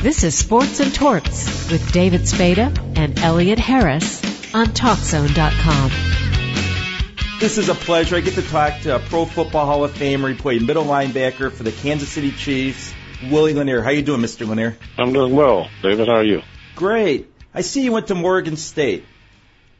This 0.00 0.22
is 0.22 0.38
Sports 0.38 0.78
and 0.78 0.94
Torts 0.94 1.72
with 1.72 1.90
David 1.90 2.28
Spada 2.28 2.72
and 2.94 3.18
Elliot 3.18 3.58
Harris 3.58 4.22
on 4.54 4.66
TalkZone.com. 4.66 5.90
This 7.40 7.58
is 7.58 7.68
a 7.68 7.74
pleasure. 7.74 8.14
I 8.14 8.20
get 8.20 8.34
to 8.34 8.42
talk 8.42 8.80
to 8.82 8.94
a 8.94 9.00
Pro 9.00 9.24
Football 9.24 9.66
Hall 9.66 9.82
of 9.82 9.90
Famer. 9.90 10.28
He 10.28 10.36
played 10.36 10.62
middle 10.62 10.84
linebacker 10.84 11.50
for 11.50 11.64
the 11.64 11.72
Kansas 11.72 12.08
City 12.08 12.30
Chiefs, 12.30 12.94
Willie 13.28 13.54
Lanier. 13.54 13.82
How 13.82 13.90
you 13.90 14.02
doing, 14.02 14.20
Mr. 14.20 14.46
Lanier? 14.46 14.76
I'm 14.96 15.12
doing 15.12 15.34
well. 15.34 15.68
David, 15.82 16.06
how 16.06 16.14
are 16.14 16.24
you? 16.24 16.42
Great. 16.76 17.28
I 17.52 17.62
see 17.62 17.82
you 17.82 17.90
went 17.90 18.06
to 18.06 18.14
Morgan 18.14 18.56
State. 18.56 19.04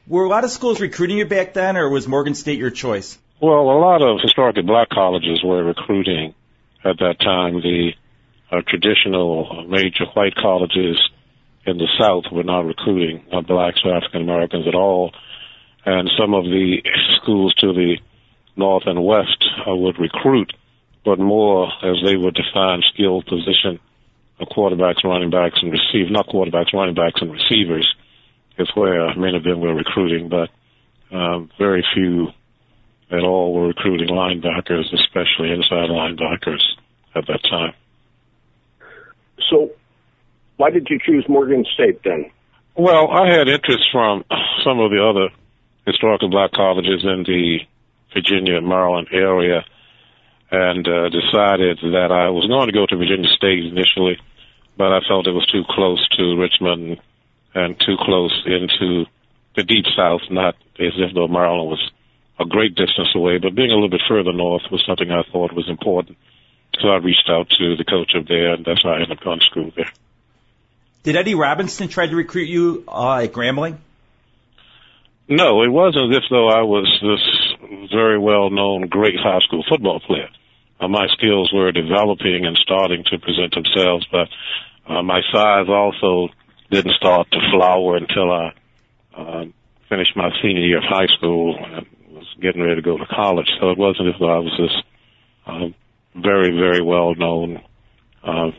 Were 0.09 0.25
a 0.25 0.29
lot 0.29 0.43
of 0.43 0.51
schools 0.51 0.81
recruiting 0.81 1.19
you 1.19 1.27
back 1.27 1.55
then, 1.55 1.77
or 1.77 1.89
was 1.91 2.09
Morgan 2.09 2.35
State 2.35 2.59
your 2.59 2.71
choice? 2.71 3.17
Well, 3.41 3.71
a 3.71 3.79
lot 3.79 4.03
of 4.03 4.19
historically 4.21 4.63
black 4.63 4.89
colleges 4.89 5.45
were 5.45 5.63
recruiting 5.63 6.35
at 6.85 6.99
that 6.99 7.21
time. 7.21 7.61
The 7.61 7.93
uh, 8.51 8.63
traditional 8.67 9.67
major 9.69 10.05
white 10.15 10.35
colleges 10.35 10.97
in 11.67 11.77
the 11.79 11.89
South 11.99 12.25
were 12.33 12.45
not 12.45 12.65
recruiting 12.65 13.25
uh, 13.33 13.43
blacks 13.43 13.81
or 13.85 13.95
African 13.95 14.23
Americans 14.23 14.67
at 14.67 14.75
all, 14.75 15.13
and 15.85 16.11
some 16.19 16.35
of 16.35 16.45
the 16.45 16.79
schools 17.21 17.55
to 17.61 17.73
the 17.73 17.99
north 18.57 18.85
and 18.87 19.05
west 19.05 19.45
uh, 19.67 19.75
would 19.75 19.99
recruit, 19.99 20.53
but 21.05 21.19
more 21.19 21.69
as 21.83 21.97
they 22.05 22.17
would 22.17 22.35
define 22.35 22.83
skilled 22.93 23.27
position 23.27 23.79
of 24.41 24.49
quarterbacks, 24.49 25.05
running 25.05 25.31
backs, 25.31 25.59
and 25.63 25.73
receive 25.73 26.11
not 26.11 26.27
quarterbacks, 26.29 26.73
running 26.73 26.95
backs, 26.95 27.21
and 27.21 27.33
receivers 27.33 27.95
is 28.59 28.69
where 28.75 29.15
many 29.17 29.37
of 29.37 29.45
them 29.45 29.61
were 29.61 29.75
recruiting, 29.75 30.29
but 30.29 30.51
um, 31.15 31.51
very 31.59 31.85
few 31.95 32.29
at 33.11 33.21
all 33.21 33.55
were 33.55 33.69
recruiting 33.69 34.09
linebackers, 34.09 34.93
especially 34.93 35.51
inside 35.51 35.89
linebackers 35.91 36.63
at 37.15 37.27
that 37.27 37.41
time. 37.49 37.73
So, 39.51 39.71
why 40.57 40.71
did 40.71 40.89
you 40.91 40.99
choose 41.05 41.25
Morgan 41.29 41.65
State 41.75 42.03
then? 42.05 42.31
Well, 42.77 43.11
I 43.11 43.29
had 43.29 43.49
interest 43.49 43.85
from 43.93 44.25
some 44.65 44.81
of 44.81 44.91
the 44.91 45.03
other 45.03 45.35
historical 45.87 46.31
black 46.31 46.53
colleges 46.53 47.03
in 47.03 47.25
the 47.25 47.59
Virginia, 48.15 48.57
and 48.57 48.69
Maryland 48.69 49.09
area, 49.13 49.65
and 50.51 50.87
uh, 50.87 51.09
decided 51.09 51.79
that 51.83 52.09
I 52.11 52.31
was 52.31 52.47
going 52.47 52.67
to 52.67 52.73
go 52.73 52.87
to 52.87 52.97
Virginia 52.97 53.29
State 53.37 53.65
initially, 53.65 54.19
but 54.77 54.93
I 54.93 55.01
felt 55.07 55.27
it 55.27 55.33
was 55.33 55.47
too 55.53 55.65
close 55.69 56.01
to 56.17 56.37
Richmond 56.37 57.01
and 57.55 57.79
too 57.81 57.97
close 58.01 58.33
into 58.47 59.05
the 59.57 59.63
deep 59.63 59.85
south, 59.97 60.23
not 60.31 60.55
as 60.79 60.93
if 60.97 61.15
though 61.15 61.29
Maryland 61.29 61.69
was 61.69 61.91
a 62.39 62.45
great 62.45 62.75
distance 62.75 63.09
away, 63.15 63.39
but 63.39 63.55
being 63.55 63.71
a 63.71 63.75
little 63.75 63.91
bit 63.91 64.03
further 64.09 64.33
north 64.33 64.63
was 64.71 64.85
something 64.87 65.11
I 65.11 65.23
thought 65.33 65.53
was 65.53 65.69
important. 65.69 66.17
So 66.81 66.89
I 66.89 66.97
reached 66.97 67.29
out 67.29 67.49
to 67.51 67.77
the 67.77 67.85
coach 67.85 68.13
up 68.17 68.27
there, 68.29 68.55
and 68.55 68.65
that's 68.65 68.83
how 68.83 68.91
I 68.91 68.95
ended 68.95 69.13
up 69.13 69.25
going 69.25 69.41
to 69.41 69.45
school 69.45 69.73
there. 69.75 69.91
Did 71.03 71.17
Eddie 71.17 71.35
Robinson 71.35 71.89
try 71.89 72.07
to 72.07 72.15
recruit 72.15 72.49
you 72.49 72.85
uh, 72.87 73.17
at 73.17 73.33
Grambling? 73.33 73.79
No, 75.29 75.63
it 75.63 75.69
wasn't 75.69 76.11
as 76.11 76.19
if 76.19 76.25
though 76.31 76.49
I 76.49 76.63
was 76.63 76.87
this 77.03 77.91
very 77.93 78.19
well-known 78.19 78.89
great 78.89 79.17
high 79.19 79.41
school 79.41 79.65
football 79.69 80.01
player. 80.01 80.29
Uh, 80.81 80.89
my 80.89 81.07
skills 81.09 81.53
were 81.53 81.73
developing 81.73 82.47
and 82.47 82.57
starting 82.57 83.05
to 83.11 83.19
present 83.19 83.55
themselves, 83.55 84.07
but 84.11 84.29
uh, 84.87 85.03
my 85.03 85.21
size 85.33 85.67
also 85.69 86.29
didn't 86.71 86.95
start 86.95 87.31
to 87.31 87.39
flower 87.53 87.97
until 87.97 88.33
I 88.33 88.53
uh, 89.17 89.45
finished 89.89 90.17
my 90.17 90.31
senior 90.41 90.63
year 90.63 90.79
of 90.79 90.85
high 90.85 91.09
school 91.17 91.57
and 91.59 91.87
was 92.11 92.27
getting 92.41 92.63
ready 92.63 92.77
to 92.77 92.83
go 92.83 92.97
to 92.97 93.07
college. 93.07 93.51
So 93.61 93.71
it 93.71 93.79
wasn't 93.79 94.09
as 94.09 94.15
though 94.19 94.31
I 94.31 94.39
was 94.39 94.57
this 94.59 94.83
uh, 95.47 95.69
very, 96.15 96.57
very 96.57 96.83
well 96.83 97.15
known 97.15 97.63
uh, 98.23 98.51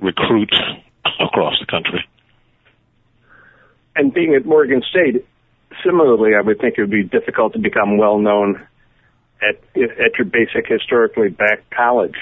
recruit 0.00 0.52
across 1.20 1.54
the 1.60 1.66
country. 1.66 2.04
And 3.96 4.12
being 4.14 4.34
at 4.34 4.46
Morgan 4.46 4.82
State, 4.88 5.26
similarly, 5.84 6.32
I 6.36 6.40
would 6.40 6.58
think 6.60 6.74
it 6.78 6.82
would 6.82 6.90
be 6.90 7.04
difficult 7.04 7.52
to 7.54 7.58
become 7.58 7.98
well 7.98 8.18
known 8.18 8.66
at 9.42 9.60
at 9.76 10.18
your 10.18 10.26
basic 10.26 10.66
historically 10.68 11.28
back 11.28 11.68
college. 11.70 12.16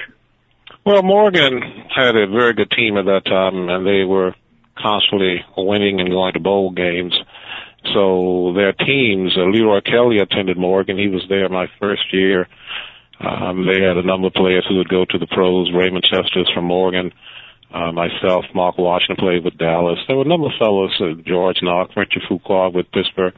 Well, 0.84 1.02
Morgan 1.02 1.60
had 1.94 2.16
a 2.16 2.26
very 2.26 2.54
good 2.54 2.70
team 2.70 2.96
at 2.96 3.04
that 3.06 3.24
time, 3.24 3.68
and 3.68 3.86
they 3.86 4.04
were 4.04 4.34
constantly 4.76 5.44
winning 5.56 6.00
and 6.00 6.10
going 6.10 6.32
to 6.34 6.40
bowl 6.40 6.70
games. 6.70 7.14
So 7.94 8.52
their 8.54 8.72
teams, 8.72 9.36
uh, 9.36 9.42
Leroy 9.42 9.80
Kelly 9.80 10.18
attended 10.18 10.56
Morgan. 10.56 10.98
He 10.98 11.08
was 11.08 11.24
there 11.28 11.48
my 11.48 11.66
first 11.80 12.12
year. 12.12 12.48
Um, 13.20 13.66
they 13.66 13.82
had 13.82 13.96
a 13.96 14.06
number 14.06 14.28
of 14.28 14.34
players 14.34 14.64
who 14.68 14.76
would 14.76 14.88
go 14.88 15.04
to 15.04 15.18
the 15.18 15.26
pros. 15.26 15.72
Raymond 15.72 16.04
Chester's 16.04 16.50
from 16.54 16.64
Morgan. 16.64 17.12
Uh, 17.72 17.92
myself, 17.92 18.46
Mark 18.54 18.78
Washington 18.78 19.16
played 19.16 19.44
with 19.44 19.58
Dallas. 19.58 19.98
There 20.06 20.16
were 20.16 20.24
a 20.24 20.28
number 20.28 20.46
of 20.46 20.52
fellows, 20.58 20.94
uh, 21.00 21.20
George 21.26 21.58
Knox, 21.60 21.94
Richard 21.96 22.22
Fuqua 22.30 22.72
with 22.72 22.90
Pittsburgh. 22.92 23.34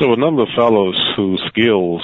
So 0.00 0.12
a 0.12 0.16
number 0.16 0.42
of 0.42 0.48
fellows 0.56 0.98
whose 1.14 1.42
skills 1.48 2.02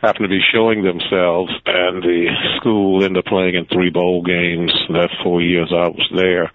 happened 0.00 0.24
to 0.24 0.28
be 0.28 0.40
showing 0.52 0.84
themselves, 0.84 1.50
and 1.66 2.02
the 2.02 2.28
school 2.60 3.02
ended 3.02 3.24
up 3.24 3.24
playing 3.24 3.56
in 3.56 3.66
three 3.66 3.90
bowl 3.90 4.22
games 4.22 4.72
that 4.90 5.10
four 5.24 5.42
years 5.42 5.72
I 5.72 5.88
was 5.88 6.08
there. 6.14 6.52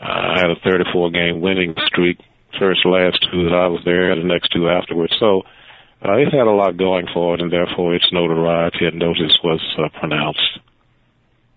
Uh, 0.00 0.34
I 0.34 0.38
had 0.40 0.50
a 0.50 0.56
34 0.64 1.10
game 1.10 1.40
winning 1.40 1.74
streak, 1.86 2.18
first 2.58 2.84
last 2.84 3.24
two 3.30 3.44
that 3.44 3.54
I 3.54 3.68
was 3.68 3.82
there, 3.84 4.10
and 4.10 4.22
the 4.22 4.26
next 4.26 4.48
two 4.48 4.68
afterwards. 4.68 5.14
So 5.20 5.42
uh, 6.04 6.16
it 6.16 6.32
had 6.32 6.46
a 6.46 6.52
lot 6.52 6.76
going 6.76 7.06
for 7.12 7.34
it, 7.34 7.40
and 7.40 7.50
therefore 7.50 7.94
its 7.94 8.06
notoriety 8.12 8.86
and 8.86 8.98
notice 8.98 9.38
was 9.42 9.60
uh, 9.78 9.88
pronounced. 9.98 10.58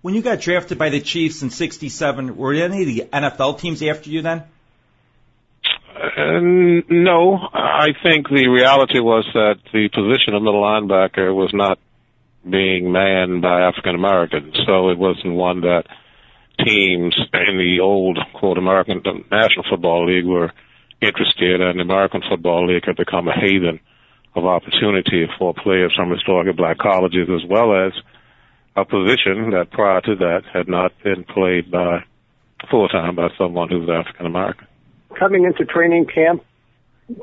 When 0.01 0.13
you 0.13 0.21
got 0.21 0.39
drafted 0.39 0.77
by 0.77 0.89
the 0.89 1.01
Chiefs 1.01 1.41
in 1.41 1.49
'67, 1.49 2.37
were 2.37 2.53
any 2.53 2.81
of 2.81 2.87
the 2.87 3.09
NFL 3.11 3.59
teams 3.59 3.83
after 3.83 4.09
you 4.09 4.21
then? 4.21 4.43
Uh, 5.95 6.39
no, 6.89 7.37
I 7.53 7.87
think 8.03 8.29
the 8.29 8.47
reality 8.47 8.99
was 8.99 9.25
that 9.33 9.55
the 9.73 9.89
position 9.89 10.33
of 10.33 10.43
middle 10.43 10.63
linebacker 10.63 11.35
was 11.35 11.51
not 11.53 11.79
being 12.49 12.91
manned 12.91 13.41
by 13.41 13.61
African 13.61 13.95
Americans, 13.95 14.55
so 14.65 14.89
it 14.89 14.97
wasn't 14.97 15.33
one 15.33 15.61
that 15.61 15.83
teams 16.65 17.15
in 17.33 17.57
the 17.57 17.79
old 17.81 18.17
quote 18.33 18.57
American 18.57 19.01
National 19.29 19.65
Football 19.69 20.07
League 20.07 20.25
were 20.25 20.53
interested, 21.01 21.59
and 21.59 21.79
the 21.79 21.83
American 21.83 22.21
Football 22.29 22.67
League 22.67 22.85
had 22.85 22.95
become 22.95 23.27
a 23.27 23.33
haven 23.33 23.79
of 24.35 24.45
opportunity 24.45 25.25
for 25.37 25.53
players 25.53 25.93
from 25.95 26.11
historically 26.11 26.53
black 26.53 26.77
colleges, 26.77 27.27
as 27.29 27.47
well 27.49 27.73
as 27.87 27.93
a 28.75 28.85
position 28.85 29.51
that 29.51 29.71
prior 29.71 30.01
to 30.01 30.15
that 30.15 30.43
had 30.53 30.67
not 30.67 30.91
been 31.03 31.23
played 31.23 31.71
by 31.71 32.03
full 32.69 32.87
time 32.87 33.15
by 33.15 33.29
someone 33.37 33.69
who's 33.69 33.89
African 33.89 34.25
American. 34.25 34.67
Coming 35.17 35.45
into 35.45 35.65
training 35.65 36.05
camp, 36.05 36.43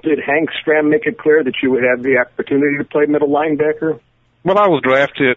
did 0.03 0.19
Hank 0.19 0.51
Stram 0.61 0.91
make 0.91 1.07
it 1.07 1.19
clear 1.19 1.45
that 1.45 1.55
you 1.63 1.71
would 1.71 1.85
have 1.85 2.03
the 2.03 2.19
opportunity 2.19 2.79
to 2.79 2.85
play 2.85 3.07
middle 3.07 3.29
linebacker? 3.29 4.01
Well, 4.45 4.59
I 4.59 4.69
was 4.69 4.83
drafted 4.83 5.37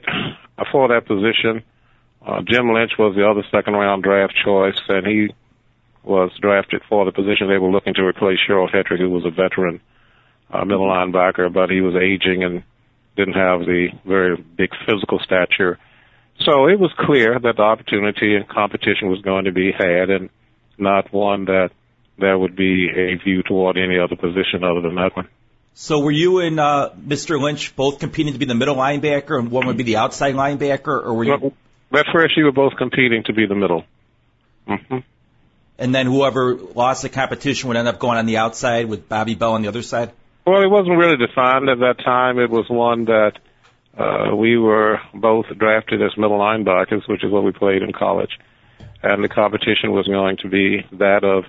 for 0.72 0.88
that 0.89 1.06
position. 1.06 1.63
Uh, 2.25 2.41
Jim 2.41 2.73
Lynch 2.73 2.91
was 2.97 3.16
the 3.16 3.27
other 3.27 3.44
second 3.51 3.73
round 3.73 4.03
draft 4.03 4.33
choice, 4.44 4.79
and 4.89 5.06
he 5.06 5.29
was 6.03 6.31
drafted 6.41 6.81
for 6.89 7.06
the 7.06 7.11
position 7.11 7.47
they 7.47 7.57
were 7.57 7.69
looking 7.69 7.94
to 7.94 8.03
replace 8.03 8.39
Sherrill 8.45 8.69
Headrick, 8.69 9.00
who 9.00 9.09
was 9.09 9.25
a 9.25 9.31
veteran 9.31 9.81
uh, 10.51 10.63
middle 10.65 10.87
linebacker, 10.87 11.51
but 11.51 11.69
he 11.69 11.81
was 11.81 11.95
aging 11.95 12.43
and 12.43 12.63
didn't 13.15 13.33
have 13.33 13.61
the 13.61 13.89
very 14.05 14.37
big 14.37 14.69
physical 14.85 15.19
stature. 15.19 15.79
So 16.41 16.67
it 16.67 16.79
was 16.79 16.91
clear 16.97 17.39
that 17.39 17.55
the 17.55 17.63
opportunity 17.63 18.35
and 18.35 18.47
competition 18.47 19.09
was 19.09 19.21
going 19.21 19.45
to 19.45 19.51
be 19.51 19.71
had, 19.71 20.09
and 20.09 20.29
not 20.77 21.11
one 21.11 21.45
that 21.45 21.71
there 22.17 22.37
would 22.37 22.55
be 22.55 22.89
a 22.89 23.15
view 23.15 23.43
toward 23.43 23.77
any 23.77 23.97
other 23.97 24.15
position 24.15 24.63
other 24.63 24.81
than 24.81 24.95
that 24.95 25.15
one. 25.15 25.27
So 25.73 25.99
were 25.99 26.11
you 26.11 26.39
and 26.39 26.59
uh, 26.59 26.89
Mr. 26.99 27.39
Lynch 27.39 27.75
both 27.75 27.99
competing 27.99 28.33
to 28.33 28.39
be 28.39 28.45
the 28.45 28.55
middle 28.55 28.75
linebacker, 28.75 29.37
and 29.37 29.51
one 29.51 29.67
would 29.67 29.77
be 29.77 29.83
the 29.83 29.97
outside 29.97 30.35
linebacker, 30.35 30.87
or 30.87 31.13
were 31.13 31.23
you? 31.23 31.53
At 31.93 32.07
first, 32.11 32.35
you 32.35 32.45
were 32.45 32.51
both 32.51 32.73
competing 32.77 33.23
to 33.25 33.33
be 33.33 33.45
the 33.45 33.55
middle. 33.55 33.83
Mm-hmm. 34.67 34.97
And 35.79 35.95
then 35.95 36.07
whoever 36.07 36.55
lost 36.55 37.03
the 37.03 37.09
competition 37.09 37.67
would 37.67 37.77
end 37.77 37.88
up 37.88 38.00
going 38.00 38.17
on 38.17 38.25
the 38.25 38.38
outside 38.38 38.89
with 38.89 39.07
Bobby 39.07 39.35
Bell 39.35 39.53
on 39.53 39.61
the 39.61 39.67
other 39.67 39.83
side. 39.83 40.11
Well, 40.47 40.63
it 40.63 40.71
wasn't 40.71 40.97
really 40.97 41.17
defined 41.17 41.67
at 41.67 41.79
that 41.79 41.99
time. 42.05 42.39
It 42.39 42.49
was 42.49 42.69
one 42.69 43.03
that 43.05 43.33
uh, 43.97 44.33
we 44.33 44.57
were 44.57 45.01
both 45.13 45.45
drafted 45.57 46.01
as 46.01 46.15
middle 46.17 46.39
linebackers, 46.39 47.05
which 47.09 47.25
is 47.25 47.31
what 47.31 47.44
we 47.44 47.51
played 47.51 47.81
in 47.81 47.91
college, 47.91 48.39
and 49.03 49.21
the 49.21 49.27
competition 49.27 49.91
was 49.91 50.07
going 50.07 50.38
to 50.38 50.47
be 50.47 50.85
that 50.94 51.25
of 51.25 51.44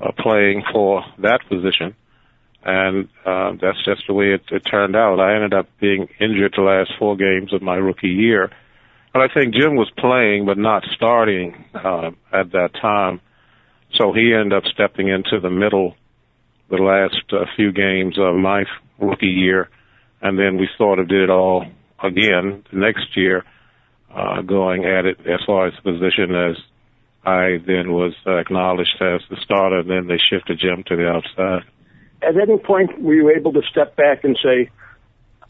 uh, 0.00 0.12
playing 0.16 0.62
for 0.72 1.02
that 1.18 1.40
position. 1.48 1.96
And 2.62 3.08
uh, 3.26 3.52
that's 3.60 3.84
just 3.84 4.06
the 4.06 4.14
way 4.14 4.34
it, 4.34 4.42
it 4.52 4.60
turned 4.60 4.94
out. 4.94 5.18
I 5.18 5.34
ended 5.34 5.52
up 5.52 5.66
being 5.80 6.08
injured 6.20 6.54
the 6.56 6.62
last 6.62 6.92
four 7.00 7.16
games 7.16 7.52
of 7.52 7.62
my 7.62 7.74
rookie 7.74 8.08
year 8.08 8.50
but 9.12 9.22
I 9.22 9.34
think 9.34 9.54
Jim 9.54 9.74
was 9.74 9.90
playing, 9.98 10.46
but 10.46 10.56
not 10.56 10.84
starting 10.94 11.64
uh, 11.74 12.10
at 12.32 12.52
that 12.52 12.70
time. 12.80 13.20
So 13.94 14.12
he 14.12 14.32
ended 14.32 14.52
up 14.52 14.64
stepping 14.72 15.08
into 15.08 15.40
the 15.40 15.50
middle 15.50 15.96
the 16.70 16.76
last 16.76 17.32
uh, 17.32 17.44
few 17.56 17.72
games 17.72 18.16
of 18.18 18.36
my 18.36 18.64
rookie 18.98 19.26
year, 19.26 19.68
and 20.22 20.38
then 20.38 20.56
we 20.56 20.68
sort 20.78 20.98
of 20.98 21.08
did 21.08 21.22
it 21.22 21.30
all 21.30 21.66
again 22.02 22.64
the 22.72 22.78
next 22.78 23.16
year, 23.16 23.44
uh, 24.14 24.42
going 24.42 24.84
at 24.84 25.04
it 25.04 25.18
as 25.26 25.40
far 25.46 25.66
as 25.66 25.74
the 25.76 25.92
position 25.92 26.34
as 26.34 26.56
I 27.24 27.58
then 27.66 27.92
was 27.92 28.14
uh, 28.26 28.36
acknowledged 28.36 28.96
as 29.00 29.20
the 29.28 29.36
starter, 29.44 29.80
and 29.80 29.90
then 29.90 30.06
they 30.06 30.18
shifted 30.18 30.58
Jim 30.58 30.84
to 30.86 30.96
the 30.96 31.08
outside. 31.08 31.64
At 32.22 32.36
any 32.36 32.58
point, 32.58 33.00
were 33.00 33.14
you 33.14 33.30
able 33.30 33.52
to 33.52 33.62
step 33.70 33.96
back 33.96 34.24
and 34.24 34.38
say, 34.42 34.70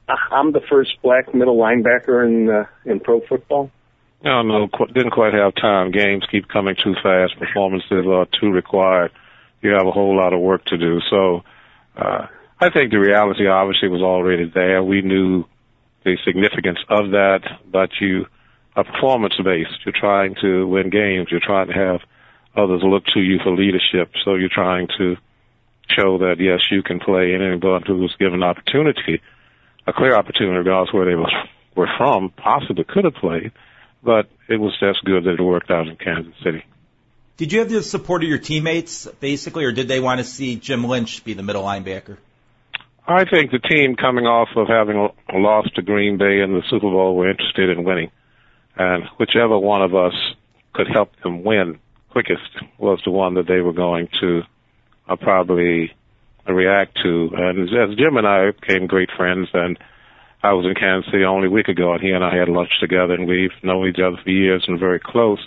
"I'm 0.08 0.52
the 0.52 0.60
first 0.68 1.00
black 1.02 1.34
middle 1.34 1.56
linebacker 1.56 2.26
in 2.26 2.48
uh, 2.48 2.64
in 2.84 3.00
pro 3.00 3.20
football"? 3.20 3.70
No, 4.22 4.42
no, 4.42 4.68
qu- 4.68 4.86
didn't 4.88 5.12
quite 5.12 5.32
have 5.32 5.54
time. 5.54 5.92
Games 5.92 6.24
keep 6.30 6.48
coming 6.48 6.76
too 6.82 6.94
fast. 7.02 7.38
Performances 7.38 8.06
are 8.06 8.26
too 8.38 8.50
required. 8.50 9.12
You 9.62 9.70
have 9.70 9.86
a 9.86 9.90
whole 9.90 10.16
lot 10.16 10.32
of 10.32 10.40
work 10.40 10.64
to 10.66 10.78
do. 10.78 11.00
So, 11.10 11.42
uh, 11.96 12.26
I 12.60 12.70
think 12.70 12.90
the 12.90 12.98
reality 12.98 13.46
obviously 13.46 13.88
was 13.88 14.02
already 14.02 14.50
there. 14.52 14.82
We 14.82 15.02
knew 15.02 15.44
the 16.04 16.16
significance 16.24 16.78
of 16.88 17.10
that, 17.12 17.40
but 17.70 17.90
you 18.00 18.26
are 18.76 18.84
performance 18.84 19.34
based. 19.42 19.84
You're 19.84 19.98
trying 19.98 20.34
to 20.42 20.66
win 20.66 20.90
games. 20.90 21.28
You're 21.30 21.40
trying 21.40 21.68
to 21.68 21.74
have 21.74 22.00
others 22.56 22.82
look 22.84 23.04
to 23.14 23.20
you 23.20 23.38
for 23.42 23.54
leadership. 23.54 24.12
So 24.24 24.34
you're 24.34 24.50
trying 24.52 24.88
to 24.98 25.16
show 25.88 26.18
that 26.18 26.36
yes, 26.38 26.60
you 26.70 26.82
can 26.82 27.00
play, 27.00 27.34
and 27.34 27.42
anyone 27.42 27.82
who 27.86 27.98
was 27.98 28.14
given 28.18 28.42
opportunity, 28.42 29.20
a 29.86 29.92
clear 29.92 30.14
opportunity, 30.14 30.56
regardless 30.56 30.92
where 30.94 31.06
they 31.06 31.14
were, 31.14 31.30
were 31.74 31.88
from, 31.96 32.30
possibly 32.36 32.84
could 32.84 33.04
have 33.04 33.14
played 33.14 33.52
but 34.02 34.28
it 34.48 34.56
was 34.56 34.76
just 34.80 35.04
good 35.04 35.24
that 35.24 35.34
it 35.38 35.42
worked 35.42 35.70
out 35.70 35.86
in 35.86 35.96
Kansas 35.96 36.34
City. 36.42 36.64
Did 37.40 37.54
you 37.54 37.60
have 37.60 37.70
the 37.70 37.82
support 37.82 38.22
of 38.22 38.28
your 38.28 38.36
teammates, 38.36 39.06
basically, 39.18 39.64
or 39.64 39.72
did 39.72 39.88
they 39.88 39.98
want 39.98 40.18
to 40.18 40.24
see 40.24 40.56
Jim 40.56 40.84
Lynch 40.84 41.24
be 41.24 41.32
the 41.32 41.42
middle 41.42 41.62
linebacker? 41.62 42.18
I 43.08 43.24
think 43.24 43.50
the 43.50 43.58
team 43.58 43.96
coming 43.96 44.26
off 44.26 44.50
of 44.56 44.68
having 44.68 45.08
lost 45.32 45.74
to 45.76 45.80
Green 45.80 46.18
Bay 46.18 46.42
in 46.42 46.52
the 46.52 46.60
Super 46.68 46.90
Bowl 46.90 47.16
were 47.16 47.30
interested 47.30 47.70
in 47.70 47.82
winning. 47.82 48.10
And 48.76 49.04
whichever 49.16 49.58
one 49.58 49.80
of 49.80 49.94
us 49.94 50.12
could 50.74 50.88
help 50.92 51.18
them 51.22 51.42
win 51.42 51.78
quickest 52.10 52.42
was 52.76 53.00
the 53.06 53.10
one 53.10 53.32
that 53.36 53.46
they 53.48 53.62
were 53.62 53.72
going 53.72 54.08
to 54.20 54.42
uh, 55.08 55.16
probably 55.16 55.92
react 56.46 56.98
to. 57.02 57.30
And 57.34 57.70
as 57.70 57.96
Jim 57.96 58.18
and 58.18 58.26
I 58.26 58.50
became 58.50 58.86
great 58.86 59.08
friends, 59.16 59.48
and 59.54 59.78
I 60.42 60.52
was 60.52 60.66
in 60.66 60.74
Kansas 60.74 61.10
City 61.10 61.24
only 61.24 61.48
a 61.48 61.50
week 61.50 61.68
ago, 61.68 61.94
and 61.94 62.02
he 62.02 62.10
and 62.10 62.22
I 62.22 62.36
had 62.36 62.50
lunch 62.50 62.72
together, 62.80 63.14
and 63.14 63.26
we've 63.26 63.48
known 63.62 63.88
each 63.88 63.98
other 63.98 64.18
for 64.22 64.28
years 64.28 64.62
and 64.68 64.78
very 64.78 65.00
close. 65.00 65.40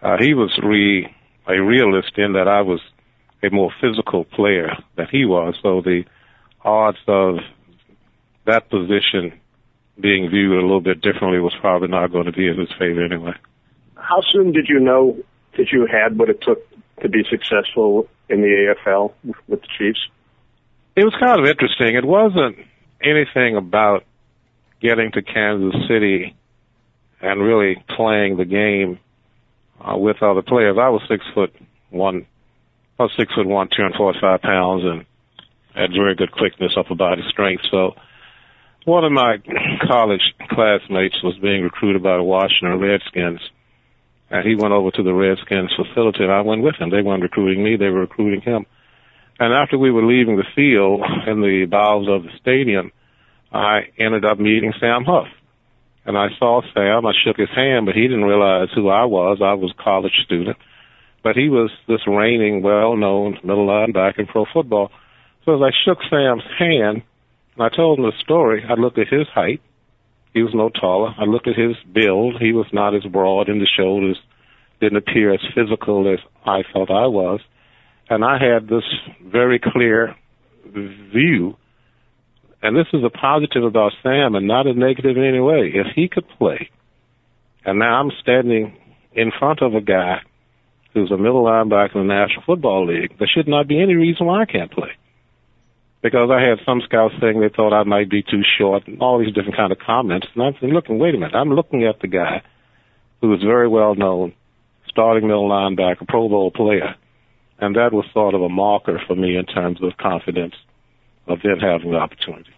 Uh, 0.00 0.16
he 0.20 0.34
was 0.34 0.56
re, 0.62 1.12
a 1.46 1.60
realist 1.60 2.16
in 2.16 2.32
that 2.34 2.48
I 2.48 2.62
was 2.62 2.80
a 3.42 3.50
more 3.50 3.70
physical 3.80 4.24
player 4.24 4.76
than 4.96 5.06
he 5.10 5.24
was, 5.24 5.54
so 5.62 5.80
the 5.80 6.04
odds 6.62 6.98
of 7.06 7.36
that 8.46 8.70
position 8.70 9.38
being 10.00 10.28
viewed 10.28 10.58
a 10.58 10.62
little 10.62 10.80
bit 10.80 11.00
differently 11.00 11.38
was 11.38 11.54
probably 11.60 11.88
not 11.88 12.10
going 12.10 12.26
to 12.26 12.32
be 12.32 12.48
in 12.48 12.58
his 12.58 12.70
favor 12.78 13.04
anyway. 13.04 13.34
How 13.96 14.20
soon 14.32 14.52
did 14.52 14.68
you 14.68 14.80
know 14.80 15.16
that 15.56 15.70
you 15.72 15.86
had 15.86 16.18
what 16.18 16.28
it 16.28 16.40
took 16.42 16.58
to 17.00 17.08
be 17.08 17.24
successful 17.28 18.08
in 18.28 18.40
the 18.40 18.74
AFL 18.86 19.12
with 19.48 19.60
the 19.60 19.68
Chiefs? 19.78 20.00
It 20.96 21.04
was 21.04 21.14
kind 21.20 21.40
of 21.40 21.46
interesting. 21.46 21.96
It 21.96 22.04
wasn't 22.04 22.58
anything 23.02 23.56
about 23.56 24.04
getting 24.80 25.12
to 25.12 25.22
Kansas 25.22 25.80
City 25.88 26.34
and 27.20 27.42
really 27.42 27.82
playing 27.96 28.36
the 28.36 28.44
game 28.44 28.98
uh, 29.80 29.96
with 29.96 30.22
other 30.22 30.42
players. 30.42 30.76
I 30.80 30.88
was 30.88 31.02
six 31.08 31.24
foot 31.34 31.54
one, 31.90 32.26
I 32.98 33.04
was 33.04 33.12
six 33.18 33.32
foot 33.34 33.46
one, 33.46 33.68
two 33.68 33.82
hundred 33.82 33.96
forty-five 33.96 34.42
pounds, 34.42 34.84
and 34.84 35.06
had 35.74 35.90
very 35.92 36.14
good 36.14 36.32
quickness, 36.32 36.72
upper 36.76 36.94
body 36.94 37.22
strength. 37.28 37.64
So 37.70 37.94
one 38.84 39.04
of 39.04 39.12
my 39.12 39.38
college 39.86 40.34
classmates 40.50 41.22
was 41.22 41.36
being 41.38 41.62
recruited 41.62 42.02
by 42.02 42.16
the 42.16 42.22
Washington 42.22 42.78
Redskins, 42.80 43.40
and 44.30 44.46
he 44.46 44.54
went 44.54 44.72
over 44.72 44.90
to 44.90 45.02
the 45.02 45.14
Redskins 45.14 45.72
facility, 45.74 46.22
and 46.22 46.32
I 46.32 46.42
went 46.42 46.62
with 46.62 46.76
him. 46.76 46.90
They 46.90 47.02
weren't 47.02 47.22
recruiting 47.22 47.64
me; 47.64 47.76
they 47.76 47.88
were 47.88 48.00
recruiting 48.00 48.40
him. 48.40 48.66
And 49.38 49.52
after 49.52 49.76
we 49.78 49.90
were 49.90 50.04
leaving 50.04 50.36
the 50.36 50.46
field 50.54 51.02
in 51.26 51.40
the 51.40 51.66
bowels 51.68 52.08
of 52.08 52.22
the 52.22 52.30
stadium, 52.40 52.92
I 53.52 53.88
ended 53.98 54.24
up 54.24 54.38
meeting 54.38 54.72
Sam 54.78 55.04
Huff. 55.04 55.26
And 56.06 56.18
I 56.18 56.28
saw 56.38 56.60
Sam, 56.74 57.06
I 57.06 57.12
shook 57.24 57.38
his 57.38 57.48
hand, 57.54 57.86
but 57.86 57.94
he 57.94 58.02
didn't 58.02 58.24
realize 58.24 58.68
who 58.74 58.88
I 58.88 59.04
was. 59.04 59.38
I 59.40 59.54
was 59.54 59.72
a 59.78 59.82
college 59.82 60.12
student. 60.24 60.56
But 61.22 61.36
he 61.36 61.48
was 61.48 61.70
this 61.88 62.06
reigning, 62.06 62.62
well-known 62.62 63.38
middle 63.42 63.66
linebacker 63.66 64.18
in 64.18 64.26
pro 64.26 64.44
football. 64.52 64.90
So 65.44 65.54
as 65.54 65.62
I 65.62 65.70
shook 65.84 65.98
Sam's 66.10 66.42
hand, 66.58 67.02
and 67.56 67.64
I 67.64 67.74
told 67.74 67.98
him 67.98 68.04
the 68.04 68.12
story, 68.22 68.62
I 68.68 68.74
looked 68.74 68.98
at 68.98 69.08
his 69.08 69.26
height. 69.28 69.62
He 70.34 70.42
was 70.42 70.52
no 70.54 70.68
taller. 70.68 71.14
I 71.16 71.24
looked 71.24 71.48
at 71.48 71.56
his 71.56 71.76
build. 71.92 72.36
He 72.40 72.52
was 72.52 72.66
not 72.72 72.94
as 72.94 73.04
broad 73.04 73.48
in 73.48 73.58
the 73.58 73.66
shoulders, 73.66 74.18
didn't 74.80 74.98
appear 74.98 75.32
as 75.32 75.40
physical 75.54 76.12
as 76.12 76.18
I 76.44 76.62
felt 76.72 76.90
I 76.90 77.06
was. 77.06 77.40
And 78.10 78.24
I 78.24 78.36
had 78.38 78.68
this 78.68 78.84
very 79.24 79.58
clear 79.58 80.14
view 80.66 81.56
and 82.64 82.74
this 82.74 82.86
is 82.94 83.04
a 83.04 83.10
positive 83.10 83.62
about 83.62 83.92
Sam 84.02 84.34
and 84.34 84.48
not 84.48 84.66
a 84.66 84.72
negative 84.72 85.18
in 85.18 85.22
any 85.22 85.38
way. 85.38 85.70
If 85.74 85.88
he 85.94 86.08
could 86.08 86.26
play, 86.38 86.70
and 87.62 87.78
now 87.78 88.00
I'm 88.00 88.10
standing 88.22 88.74
in 89.12 89.32
front 89.38 89.60
of 89.60 89.74
a 89.74 89.82
guy 89.82 90.22
who's 90.94 91.10
a 91.10 91.18
middle 91.18 91.44
linebacker 91.44 91.96
in 91.96 92.08
the 92.08 92.14
National 92.14 92.42
Football 92.46 92.86
League, 92.86 93.18
there 93.18 93.28
should 93.28 93.48
not 93.48 93.68
be 93.68 93.82
any 93.82 93.94
reason 93.94 94.24
why 94.24 94.40
I 94.40 94.46
can't 94.46 94.72
play. 94.72 94.92
Because 96.02 96.30
I 96.32 96.40
had 96.40 96.64
some 96.64 96.80
scouts 96.86 97.12
saying 97.20 97.38
they 97.38 97.50
thought 97.54 97.78
I 97.78 97.84
might 97.84 98.08
be 98.08 98.22
too 98.22 98.42
short 98.58 98.86
and 98.86 98.98
all 99.02 99.18
these 99.18 99.34
different 99.34 99.56
kind 99.56 99.70
of 99.70 99.78
comments. 99.78 100.26
And 100.34 100.42
I'm 100.42 100.54
looking, 100.70 100.98
wait 100.98 101.14
a 101.14 101.18
minute, 101.18 101.34
I'm 101.34 101.52
looking 101.52 101.84
at 101.84 102.00
the 102.00 102.08
guy 102.08 102.42
who 103.20 103.34
is 103.34 103.42
very 103.42 103.68
well 103.68 103.94
known, 103.94 104.32
starting 104.88 105.26
middle 105.26 105.50
linebacker, 105.50 106.08
Pro 106.08 106.30
Bowl 106.30 106.50
player. 106.50 106.94
And 107.58 107.76
that 107.76 107.92
was 107.92 108.06
sort 108.14 108.34
of 108.34 108.40
a 108.40 108.48
marker 108.48 109.02
for 109.06 109.14
me 109.14 109.36
in 109.36 109.44
terms 109.44 109.82
of 109.82 109.98
confidence 109.98 110.54
of 111.26 111.40
then 111.42 111.58
having 111.60 111.90
the 111.90 111.96
opportunity. 111.96 112.50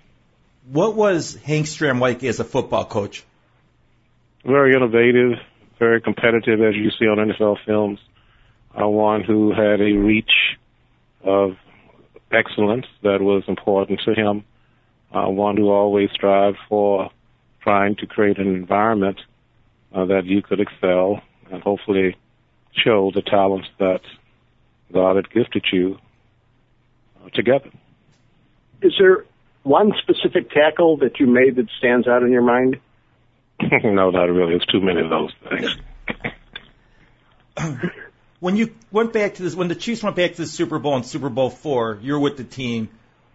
What 0.70 0.96
was 0.96 1.36
Hank 1.44 1.66
Stram 1.66 2.00
like 2.00 2.24
as 2.24 2.40
a 2.40 2.44
football 2.44 2.84
coach? 2.84 3.24
Very 4.44 4.74
innovative, 4.74 5.38
very 5.78 6.00
competitive, 6.00 6.60
as 6.60 6.74
you 6.74 6.90
see 6.90 7.06
on 7.06 7.18
NFL 7.18 7.58
films. 7.64 8.00
Uh, 8.78 8.88
one 8.88 9.22
who 9.22 9.52
had 9.52 9.80
a 9.80 9.92
reach 9.92 10.30
of 11.22 11.56
excellence 12.32 12.86
that 13.02 13.20
was 13.20 13.44
important 13.48 14.00
to 14.04 14.14
him. 14.14 14.44
Uh, 15.12 15.28
one 15.28 15.56
who 15.56 15.70
always 15.70 16.10
strived 16.12 16.58
for 16.68 17.10
trying 17.62 17.96
to 17.96 18.06
create 18.06 18.38
an 18.38 18.54
environment 18.54 19.20
uh, 19.94 20.04
that 20.04 20.24
you 20.26 20.42
could 20.42 20.60
excel 20.60 21.22
and 21.50 21.62
hopefully 21.62 22.16
show 22.72 23.10
the 23.14 23.22
talents 23.22 23.68
that 23.78 24.00
God 24.92 25.16
had 25.16 25.30
gifted 25.30 25.64
you 25.72 25.98
uh, 27.24 27.30
together. 27.30 27.70
Is 28.82 28.94
there 28.98 29.24
one 29.62 29.92
specific 30.02 30.50
tackle 30.50 30.98
that 30.98 31.18
you 31.18 31.26
made 31.26 31.56
that 31.56 31.68
stands 31.78 32.06
out 32.06 32.22
in 32.22 32.30
your 32.30 32.42
mind? 32.42 32.80
no, 33.84 34.10
not 34.10 34.24
really. 34.24 34.54
It's 34.54 34.66
too 34.66 34.80
many 34.80 35.00
of 35.00 35.10
those 35.10 35.32
things. 35.48 35.76
when 38.40 38.56
you 38.56 38.74
went 38.92 39.12
back 39.12 39.34
to 39.34 39.42
this, 39.42 39.54
when 39.54 39.68
the 39.68 39.74
Chiefs 39.74 40.02
went 40.02 40.16
back 40.16 40.32
to 40.32 40.42
the 40.42 40.46
Super 40.46 40.78
Bowl 40.78 40.94
and 40.96 41.06
Super 41.06 41.28
Bowl 41.28 41.50
four, 41.50 41.98
you're 42.02 42.20
with 42.20 42.36
the 42.36 42.44
team. 42.44 42.88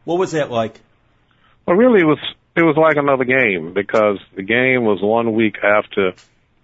What 0.03 0.19
was 0.19 0.31
that 0.31 0.51
like? 0.51 0.79
Well, 1.65 1.75
really, 1.75 2.01
it 2.01 2.05
was 2.05 2.19
it 2.55 2.63
was 2.63 2.75
like 2.77 2.97
another 2.97 3.25
game 3.25 3.73
because 3.73 4.19
the 4.35 4.43
game 4.43 4.83
was 4.83 4.99
one 5.01 5.33
week 5.33 5.57
after 5.63 6.13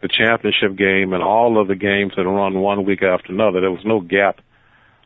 the 0.01 0.07
championship 0.07 0.75
game, 0.75 1.13
and 1.13 1.23
all 1.23 1.59
of 1.59 1.67
the 1.67 1.75
games 1.75 2.13
had 2.15 2.25
run 2.25 2.59
one 2.59 2.85
week 2.85 3.01
after 3.01 3.33
another. 3.33 3.61
There 3.61 3.71
was 3.71 3.85
no 3.85 3.99
gap 3.99 4.39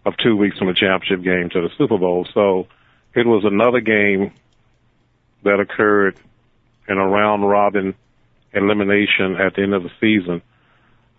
of 0.06 0.14
two 0.18 0.36
weeks 0.36 0.58
from 0.58 0.68
the 0.68 0.74
championship 0.74 1.24
game 1.24 1.50
to 1.52 1.62
the 1.62 1.70
Super 1.78 1.98
Bowl, 1.98 2.28
so 2.34 2.68
it 3.14 3.26
was 3.26 3.44
another 3.46 3.82
game 3.82 4.32
that 5.44 5.60
occurred 5.60 6.20
in 6.88 6.98
a 6.98 7.08
round 7.08 7.48
robin 7.48 7.96
elimination 8.54 9.36
at 9.36 9.56
the 9.56 9.64
end 9.64 9.74
of 9.74 9.84
the 9.84 9.92
season. 10.00 10.42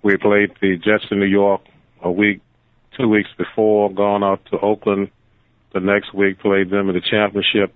We 0.03 0.17
played 0.17 0.53
the 0.61 0.77
Jets 0.77 1.05
in 1.11 1.21
New 1.21 1.27
York 1.27 1.63
a 2.03 2.11
week, 2.11 2.41
two 2.97 3.09
weeks 3.09 3.31
before, 3.39 3.93
gone 3.93 4.25
out 4.25 4.45
to 4.51 4.59
Oakland. 4.59 5.11
The 5.73 5.81
next 5.81 6.13
week 6.13 6.41
played 6.41 6.71
them 6.71 6.89
in 6.89 6.95
the 6.95 7.01
championship. 7.01 7.75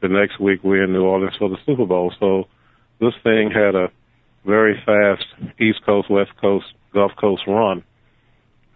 The 0.00 0.08
next 0.08 0.38
week 0.38 0.60
we're 0.62 0.84
in 0.84 0.92
New 0.92 1.04
Orleans 1.04 1.34
for 1.38 1.48
the 1.48 1.56
Super 1.66 1.86
Bowl. 1.86 2.12
So 2.20 2.44
this 3.00 3.14
thing 3.22 3.50
had 3.50 3.74
a 3.74 3.90
very 4.44 4.80
fast 4.84 5.24
East 5.60 5.84
Coast, 5.84 6.10
West 6.10 6.30
Coast, 6.40 6.66
Gulf 6.92 7.12
Coast 7.20 7.42
run. 7.46 7.82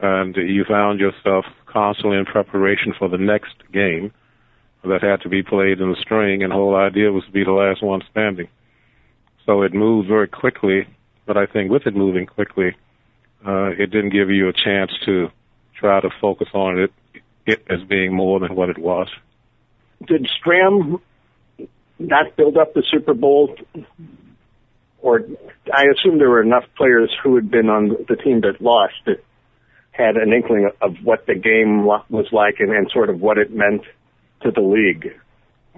And 0.00 0.36
you 0.36 0.64
found 0.64 1.00
yourself 1.00 1.44
constantly 1.66 2.18
in 2.18 2.24
preparation 2.24 2.94
for 2.98 3.08
the 3.08 3.18
next 3.18 3.54
game 3.72 4.12
that 4.86 5.02
had 5.02 5.22
to 5.22 5.28
be 5.28 5.42
played 5.42 5.80
in 5.80 5.90
the 5.90 5.96
string, 6.00 6.42
and 6.42 6.50
the 6.50 6.56
whole 6.56 6.74
idea 6.74 7.12
was 7.12 7.24
to 7.24 7.30
be 7.30 7.44
the 7.44 7.52
last 7.52 7.82
one 7.82 8.02
standing. 8.10 8.48
So 9.44 9.62
it 9.62 9.72
moved 9.72 10.08
very 10.08 10.28
quickly, 10.28 10.86
but 11.26 11.36
I 11.36 11.46
think 11.46 11.70
with 11.70 11.86
it 11.86 11.94
moving 11.94 12.26
quickly, 12.26 12.76
uh, 13.46 13.70
it 13.70 13.90
didn't 13.90 14.10
give 14.10 14.30
you 14.30 14.48
a 14.48 14.52
chance 14.52 14.90
to 15.04 15.30
try 15.78 16.00
to 16.00 16.10
focus 16.20 16.48
on 16.52 16.78
it, 16.78 16.92
it 17.46 17.64
as 17.68 17.82
being 17.88 18.14
more 18.14 18.40
than 18.40 18.54
what 18.54 18.70
it 18.70 18.78
was. 18.78 19.08
Did 20.06 20.28
Stram 20.40 21.00
not 21.98 22.36
build 22.36 22.56
up 22.56 22.74
the 22.74 22.82
Super 22.90 23.14
Bowl, 23.14 23.56
or 24.98 25.22
I 25.72 25.84
assume 25.92 26.18
there 26.18 26.30
were 26.30 26.42
enough 26.42 26.64
players 26.76 27.10
who 27.22 27.36
had 27.36 27.50
been 27.50 27.68
on 27.68 27.88
the 28.08 28.16
team 28.16 28.40
that 28.42 28.60
lost 28.60 28.94
that 29.06 29.22
had 29.92 30.16
an 30.16 30.32
inkling 30.32 30.70
of 30.82 30.96
what 31.02 31.26
the 31.26 31.34
game 31.34 31.84
was 31.84 32.26
like 32.32 32.56
and, 32.58 32.70
and 32.70 32.90
sort 32.90 33.08
of 33.08 33.20
what 33.20 33.38
it 33.38 33.50
meant 33.50 33.82
to 34.46 34.52
the 34.52 34.66
league? 34.66 35.12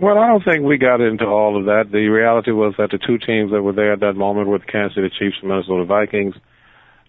Well, 0.00 0.16
I 0.16 0.28
don't 0.28 0.44
think 0.44 0.64
we 0.64 0.78
got 0.78 1.00
into 1.00 1.24
all 1.26 1.58
of 1.58 1.64
that. 1.64 1.90
The 1.90 2.06
reality 2.06 2.52
was 2.52 2.74
that 2.78 2.90
the 2.92 2.98
two 2.98 3.18
teams 3.18 3.50
that 3.50 3.62
were 3.62 3.72
there 3.72 3.92
at 3.92 4.00
that 4.00 4.14
moment 4.14 4.46
were 4.46 4.58
the 4.58 4.66
Kansas 4.66 4.94
City 4.94 5.10
Chiefs 5.18 5.38
and 5.40 5.50
Minnesota 5.50 5.84
Vikings. 5.84 6.34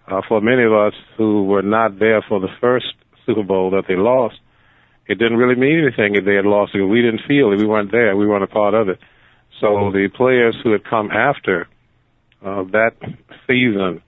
Uh, 0.08 0.22
for 0.28 0.42
many 0.42 0.64
of 0.64 0.74
us 0.74 0.94
who 1.16 1.44
were 1.44 1.62
not 1.62 2.00
there 2.00 2.24
for 2.28 2.40
the 2.40 2.50
first 2.60 2.88
Super 3.28 3.44
Bowl 3.44 3.70
that 3.72 3.84
they 3.88 3.96
lost, 3.96 4.40
it 5.06 5.20
didn't 5.20 5.38
really 5.38 5.60
mean 5.60 5.86
anything 5.86 6.16
if 6.16 6.26
they 6.26 6.34
had 6.34 6.46
lost 6.46 6.74
because 6.74 6.90
we 6.90 7.04
didn't 7.04 7.22
feel 7.28 7.52
it. 7.52 7.58
We 7.58 7.68
weren't 7.68 7.92
there. 7.92 8.18
We 8.18 8.26
weren't 8.26 8.44
a 8.44 8.48
part 8.48 8.74
of 8.74 8.90
it. 8.90 9.00
So 9.62 9.92
the 9.92 10.10
players 10.16 10.56
who 10.64 10.72
had 10.72 10.84
come 10.84 11.12
after 11.12 11.68
uh, 12.44 12.64
that 12.72 12.96
season 13.46 14.02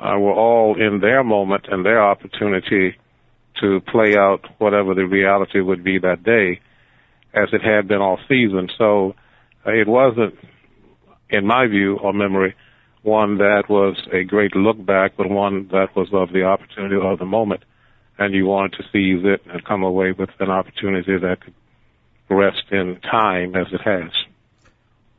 uh, 0.00 0.18
were 0.18 0.32
all 0.32 0.74
in 0.80 1.00
their 1.00 1.22
moment 1.22 1.66
and 1.70 1.84
their 1.84 2.02
opportunity 2.02 2.96
to 3.60 3.80
play 3.80 4.16
out 4.16 4.40
whatever 4.58 4.94
the 4.94 5.06
reality 5.06 5.60
would 5.60 5.84
be 5.84 5.98
that 5.98 6.24
day 6.24 6.60
as 7.36 7.50
it 7.52 7.62
had 7.62 7.86
been 7.86 8.00
all 8.00 8.18
season. 8.28 8.68
So 8.78 9.14
uh, 9.64 9.70
it 9.72 9.86
wasn't, 9.86 10.34
in 11.28 11.46
my 11.46 11.66
view 11.66 11.98
or 11.98 12.12
memory, 12.12 12.54
one 13.02 13.38
that 13.38 13.64
was 13.68 13.96
a 14.12 14.24
great 14.24 14.56
look 14.56 14.84
back, 14.84 15.12
but 15.16 15.28
one 15.28 15.68
that 15.68 15.94
was 15.94 16.08
of 16.12 16.32
the 16.32 16.44
opportunity 16.44 16.96
of 16.96 17.18
the 17.18 17.26
moment. 17.26 17.62
And 18.18 18.34
you 18.34 18.46
wanted 18.46 18.78
to 18.78 18.84
seize 18.90 19.24
it 19.24 19.42
and 19.46 19.64
come 19.64 19.82
away 19.82 20.12
with 20.12 20.30
an 20.40 20.50
opportunity 20.50 21.18
that 21.18 21.40
could 21.42 21.54
rest 22.28 22.62
in 22.70 22.98
time 23.02 23.54
as 23.54 23.66
it 23.72 23.82
has. 23.82 24.10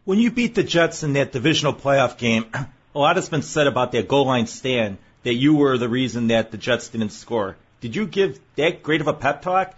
When 0.04 0.20
you 0.20 0.32
beat 0.32 0.56
the 0.56 0.64
Jets 0.64 1.04
in 1.04 1.14
that 1.14 1.32
divisional 1.32 1.74
playoff 1.74 2.18
game, 2.18 2.48
a 2.96 3.00
lot 3.00 3.16
has 3.16 3.30
been 3.30 3.44
said 3.44 3.68
about 3.68 3.92
that 3.92 4.08
goal 4.08 4.26
line 4.26 4.48
stand 4.48 4.98
that 5.24 5.36
you 5.36 5.56
were 5.56 5.78
the 5.78 5.90
reason 5.90 6.28
that 6.28 6.52
the 6.52 6.58
Jets 6.58 6.90
didn't 6.90 7.12
score. 7.12 7.56
Did 7.82 7.96
you 7.96 8.08
give 8.08 8.40
that 8.56 8.82
great 8.82 9.02
of 9.02 9.08
a 9.08 9.14
pep 9.14 9.42
talk? 9.42 9.76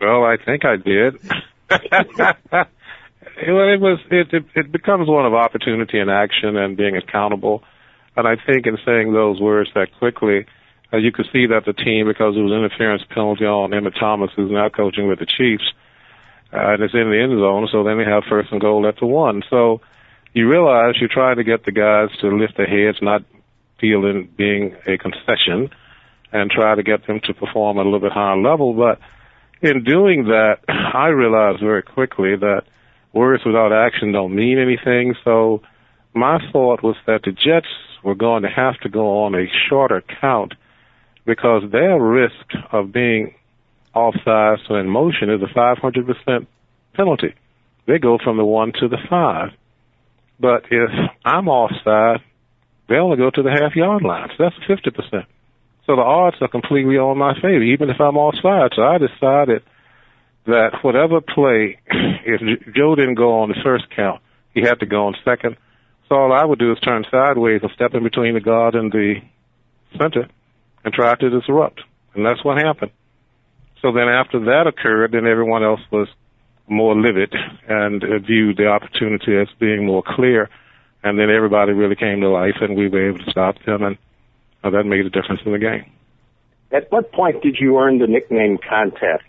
Well, 0.00 0.24
I 0.24 0.36
think 0.42 0.64
I 0.64 0.76
did. 0.76 1.16
it 1.70 2.70
was 3.80 3.98
it, 4.10 4.32
it 4.32 4.44
it 4.54 4.72
becomes 4.72 5.08
one 5.08 5.26
of 5.26 5.34
opportunity 5.34 5.98
and 5.98 6.10
action 6.10 6.56
and 6.56 6.76
being 6.76 6.96
accountable. 6.96 7.62
And 8.16 8.26
I 8.26 8.36
think 8.36 8.66
in 8.66 8.78
saying 8.84 9.12
those 9.12 9.40
words 9.40 9.70
that 9.74 9.94
quickly, 9.98 10.46
uh, 10.92 10.96
you 10.96 11.12
could 11.12 11.26
see 11.32 11.46
that 11.46 11.64
the 11.64 11.72
team, 11.72 12.08
because 12.08 12.36
it 12.36 12.40
was 12.40 12.52
interference 12.52 13.02
penalty 13.08 13.44
on 13.44 13.70
Emmitt 13.70 13.98
Thomas, 13.98 14.30
who's 14.34 14.50
now 14.50 14.68
coaching 14.68 15.06
with 15.06 15.20
the 15.20 15.26
Chiefs, 15.26 15.72
uh, 16.52 16.74
and 16.74 16.82
it's 16.82 16.94
in 16.94 17.10
the 17.10 17.20
end 17.20 17.38
zone, 17.38 17.68
so 17.70 17.84
then 17.84 17.98
they 17.98 18.04
have 18.04 18.24
first 18.28 18.50
and 18.50 18.60
goal 18.60 18.86
at 18.88 18.98
the 18.98 19.06
one. 19.06 19.42
So 19.48 19.80
you 20.32 20.48
realize 20.48 20.96
you're 20.98 21.08
trying 21.08 21.36
to 21.36 21.44
get 21.44 21.64
the 21.64 21.72
guys 21.72 22.08
to 22.20 22.28
lift 22.28 22.56
their 22.56 22.66
heads, 22.66 22.98
not 23.00 23.22
feel 23.80 24.04
in 24.06 24.28
being 24.36 24.74
a 24.86 24.98
concession, 24.98 25.70
and 26.32 26.50
try 26.50 26.74
to 26.74 26.82
get 26.82 27.06
them 27.06 27.20
to 27.24 27.34
perform 27.34 27.78
at 27.78 27.82
a 27.82 27.88
little 27.88 28.00
bit 28.00 28.12
higher 28.12 28.36
level. 28.36 28.74
But 28.74 28.98
in 29.62 29.84
doing 29.84 30.24
that, 30.24 30.58
I 30.68 31.08
realized 31.08 31.60
very 31.60 31.82
quickly 31.82 32.36
that 32.36 32.62
words 33.12 33.44
without 33.44 33.72
action 33.72 34.12
don't 34.12 34.34
mean 34.34 34.58
anything. 34.58 35.14
So 35.24 35.62
my 36.14 36.38
thought 36.52 36.82
was 36.82 36.96
that 37.06 37.22
the 37.24 37.32
Jets 37.32 37.66
were 38.02 38.14
going 38.14 38.42
to 38.42 38.48
have 38.48 38.78
to 38.80 38.88
go 38.88 39.24
on 39.24 39.34
a 39.34 39.46
shorter 39.68 40.02
count 40.20 40.54
because 41.26 41.62
their 41.70 42.00
risk 42.00 42.46
of 42.72 42.92
being 42.92 43.34
offside 43.94 44.58
or 44.68 44.80
in 44.80 44.88
motion 44.88 45.30
is 45.30 45.40
a 45.42 45.58
500% 45.58 46.46
penalty. 46.94 47.34
They 47.86 47.98
go 47.98 48.18
from 48.22 48.36
the 48.36 48.44
one 48.44 48.72
to 48.80 48.88
the 48.88 48.98
five. 49.08 49.50
But 50.38 50.64
if 50.70 50.90
I'm 51.24 51.48
offside, 51.48 52.20
they 52.88 52.96
only 52.96 53.18
go 53.18 53.30
to 53.30 53.42
the 53.42 53.50
half 53.50 53.76
yard 53.76 54.02
line. 54.02 54.28
So 54.36 54.44
that's 54.44 54.56
50%. 54.82 55.26
So 55.86 55.96
the 55.96 56.02
odds 56.02 56.36
are 56.40 56.48
completely 56.48 56.98
on 56.98 57.18
my 57.18 57.34
favor, 57.34 57.62
even 57.62 57.90
if 57.90 58.00
I'm 58.00 58.16
offside. 58.16 58.72
So 58.76 58.82
I 58.82 58.98
decided 58.98 59.62
that 60.46 60.78
whatever 60.82 61.20
play, 61.20 61.78
if 61.90 62.74
Joe 62.74 62.94
didn't 62.94 63.16
go 63.16 63.40
on 63.40 63.48
the 63.48 63.60
first 63.62 63.84
count, 63.94 64.20
he 64.54 64.60
had 64.60 64.80
to 64.80 64.86
go 64.86 65.06
on 65.06 65.16
second. 65.24 65.56
So 66.08 66.16
all 66.16 66.32
I 66.32 66.44
would 66.44 66.58
do 66.58 66.72
is 66.72 66.78
turn 66.80 67.04
sideways 67.10 67.60
and 67.62 67.70
step 67.72 67.94
in 67.94 68.02
between 68.02 68.34
the 68.34 68.40
guard 68.40 68.74
and 68.74 68.90
the 68.90 69.20
center 69.98 70.28
and 70.84 70.92
try 70.92 71.14
to 71.14 71.30
disrupt. 71.30 71.80
And 72.14 72.26
that's 72.26 72.44
what 72.44 72.58
happened. 72.58 72.90
So 73.82 73.92
then 73.92 74.08
after 74.08 74.40
that 74.46 74.66
occurred, 74.66 75.12
then 75.12 75.26
everyone 75.26 75.62
else 75.62 75.80
was 75.90 76.08
more 76.68 76.94
livid 76.94 77.34
and 77.68 78.02
viewed 78.26 78.56
the 78.56 78.66
opportunity 78.66 79.36
as 79.36 79.48
being 79.58 79.86
more 79.86 80.02
clear. 80.06 80.48
And 81.02 81.18
then 81.18 81.30
everybody 81.30 81.72
really 81.72 81.96
came 81.96 82.20
to 82.20 82.28
life 82.28 82.56
and 82.60 82.76
we 82.76 82.88
were 82.88 83.08
able 83.08 83.24
to 83.24 83.30
stop 83.30 83.56
them 83.64 83.82
and 83.82 83.96
uh, 84.62 84.70
that 84.70 84.84
made 84.84 85.06
a 85.06 85.10
difference 85.10 85.40
in 85.44 85.52
the 85.52 85.58
game. 85.58 85.90
At 86.72 86.90
what 86.92 87.12
point 87.12 87.42
did 87.42 87.56
you 87.60 87.78
earn 87.78 87.98
the 87.98 88.06
nickname 88.06 88.58
Contact? 88.58 89.24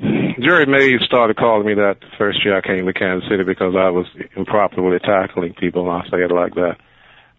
Jerry 0.00 0.66
Mays 0.66 1.04
started 1.04 1.36
calling 1.36 1.66
me 1.66 1.74
that 1.74 1.96
the 2.00 2.06
first 2.16 2.44
year 2.44 2.56
I 2.56 2.60
came 2.60 2.86
to 2.86 2.92
Kansas 2.92 3.28
City 3.28 3.42
because 3.42 3.74
I 3.76 3.90
was 3.90 4.06
improperly 4.36 4.98
tackling 5.00 5.54
people, 5.54 5.90
and 5.90 6.02
I 6.02 6.08
say 6.08 6.22
it 6.22 6.30
like 6.30 6.54
that, 6.54 6.76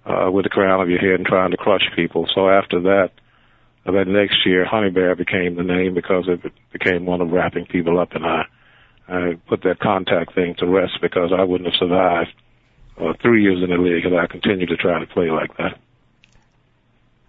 uh, 0.05 0.29
with 0.29 0.43
the 0.43 0.49
crown 0.49 0.81
of 0.81 0.89
your 0.89 0.99
head 0.99 1.19
and 1.19 1.25
trying 1.25 1.51
to 1.51 1.57
crush 1.57 1.83
people. 1.95 2.27
So 2.35 2.49
after 2.49 2.81
that, 2.81 3.11
uh, 3.85 3.91
that 3.93 4.07
next 4.07 4.45
year, 4.45 4.65
Honey 4.65 4.89
Bear 4.89 5.15
became 5.15 5.55
the 5.55 5.63
name 5.63 5.93
because 5.93 6.25
it 6.27 6.51
became 6.73 7.05
one 7.05 7.21
of 7.21 7.31
wrapping 7.31 7.65
people 7.65 7.97
up, 7.97 8.11
and 8.11 8.25
I, 8.25 8.43
I 9.07 9.37
put 9.47 9.63
that 9.63 9.79
contact 9.79 10.35
thing 10.35 10.55
to 10.59 10.67
rest 10.67 10.99
because 11.01 11.31
I 11.31 11.43
wouldn't 11.43 11.71
have 11.71 11.79
survived 11.79 12.33
uh, 12.99 13.13
three 13.21 13.43
years 13.43 13.63
in 13.63 13.69
the 13.69 13.77
league 13.77 14.05
if 14.05 14.11
I 14.11 14.27
continued 14.27 14.67
to 14.69 14.75
try 14.75 14.99
to 14.99 15.07
play 15.07 15.31
like 15.31 15.55
that. 15.57 15.79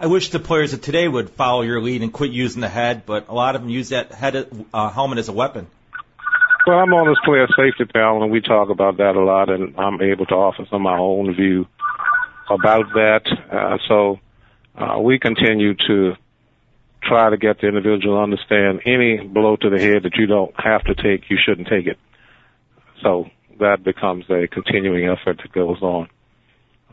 I 0.02 0.06
wish 0.06 0.30
the 0.30 0.40
players 0.40 0.72
of 0.72 0.80
today 0.80 1.06
would 1.06 1.28
follow 1.28 1.60
your 1.60 1.78
lead 1.82 2.00
and 2.00 2.10
quit 2.10 2.30
using 2.30 2.62
the 2.62 2.70
head, 2.70 3.04
but 3.04 3.28
a 3.28 3.34
lot 3.34 3.54
of 3.54 3.60
them 3.60 3.68
use 3.68 3.90
that 3.90 4.12
head 4.12 4.48
uh, 4.72 4.88
helmet 4.88 5.18
as 5.18 5.28
a 5.28 5.32
weapon. 5.32 5.66
Well, 6.66 6.78
I'm 6.78 6.94
on 6.94 7.06
this 7.06 7.18
player 7.22 7.46
safety 7.48 7.84
panel, 7.84 8.22
and 8.22 8.32
we 8.32 8.40
talk 8.40 8.70
about 8.70 8.96
that 8.96 9.14
a 9.14 9.20
lot, 9.22 9.50
and 9.50 9.78
I'm 9.78 10.00
able 10.00 10.24
to 10.24 10.34
offer 10.34 10.64
some 10.70 10.76
of 10.76 10.80
my 10.80 10.96
own 10.96 11.34
view 11.34 11.66
about 12.48 12.86
that. 12.94 13.20
Uh, 13.52 13.76
so 13.88 14.20
uh, 14.74 14.98
we 15.00 15.18
continue 15.18 15.74
to 15.86 16.14
try 17.02 17.28
to 17.28 17.36
get 17.36 17.60
the 17.60 17.68
individual 17.68 18.16
to 18.16 18.22
understand 18.22 18.80
any 18.86 19.18
blow 19.18 19.56
to 19.56 19.68
the 19.68 19.78
head 19.78 20.04
that 20.04 20.16
you 20.16 20.24
don't 20.24 20.54
have 20.58 20.82
to 20.84 20.94
take, 20.94 21.28
you 21.28 21.36
shouldn't 21.44 21.68
take 21.68 21.86
it. 21.86 21.98
So 23.02 23.28
that 23.58 23.84
becomes 23.84 24.24
a 24.30 24.48
continuing 24.48 25.10
effort 25.10 25.42
that 25.42 25.52
goes 25.52 25.82
on 25.82 26.08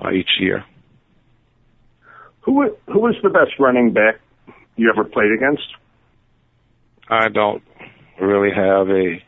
uh, 0.03 0.11
each 0.11 0.41
year. 0.41 0.65
Who 2.47 2.53
was 2.53 3.15
the 3.21 3.29
best 3.29 3.59
running 3.59 3.91
back 3.91 4.21
you 4.77 4.89
ever 4.89 5.03
played 5.03 5.33
against? 5.33 5.67
I 7.09 7.27
don't 7.27 7.61
really 8.21 8.51
have 8.55 8.89
a 8.89 9.21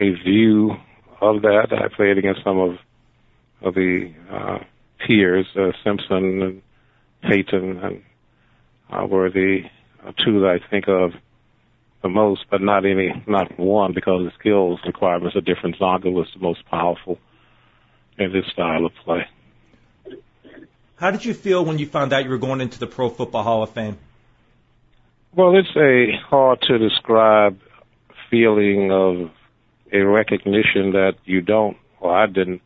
a 0.00 0.10
view 0.24 0.70
of 1.20 1.42
that. 1.42 1.68
I 1.72 1.94
played 1.94 2.18
against 2.18 2.44
some 2.44 2.58
of 2.58 2.76
of 3.60 3.74
the 3.74 4.12
uh, 4.30 4.58
peers, 5.04 5.46
uh, 5.56 5.72
Simpson 5.84 6.42
and 6.42 6.62
Payton, 7.22 7.78
and 7.78 8.02
uh, 8.88 9.04
were 9.06 9.28
the 9.28 9.62
two 10.24 10.40
that 10.40 10.60
I 10.60 10.70
think 10.70 10.86
of 10.86 11.12
the 12.02 12.08
most, 12.08 12.44
but 12.50 12.60
not 12.60 12.84
any, 12.84 13.10
not 13.26 13.58
one, 13.58 13.92
because 13.94 14.24
the 14.24 14.32
skills 14.38 14.80
requirements 14.86 15.36
are 15.36 15.40
different. 15.40 15.76
Csonka 15.76 16.12
was 16.12 16.28
the 16.34 16.40
most 16.40 16.64
powerful 16.66 17.18
in 18.18 18.32
his 18.32 18.44
style 18.52 18.86
of 18.86 18.92
play. 19.04 19.26
How 21.02 21.10
did 21.10 21.24
you 21.24 21.34
feel 21.34 21.64
when 21.64 21.80
you 21.80 21.86
found 21.86 22.12
out 22.12 22.22
you 22.22 22.30
were 22.30 22.38
going 22.38 22.60
into 22.60 22.78
the 22.78 22.86
Pro 22.86 23.08
Football 23.10 23.42
Hall 23.42 23.64
of 23.64 23.70
Fame? 23.70 23.98
Well, 25.34 25.58
it's 25.58 25.76
a 25.76 26.12
hard 26.28 26.60
to 26.68 26.78
describe 26.78 27.58
feeling 28.30 28.92
of 28.92 29.32
a 29.92 29.98
recognition 29.98 30.92
that 30.92 31.14
you 31.24 31.40
don't, 31.40 31.76
well, 32.00 32.12
I 32.12 32.26
didn't 32.26 32.62